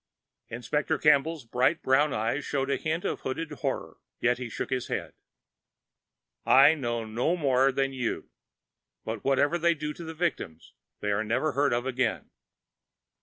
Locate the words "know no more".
6.73-7.71